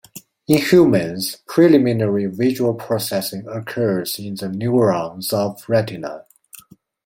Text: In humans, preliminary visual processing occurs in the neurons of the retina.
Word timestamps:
In 0.47 0.57
humans, 0.57 1.37
preliminary 1.45 2.25
visual 2.25 2.73
processing 2.73 3.45
occurs 3.47 4.17
in 4.17 4.33
the 4.33 4.49
neurons 4.49 5.31
of 5.31 5.59
the 5.59 5.63
retina. 5.67 6.25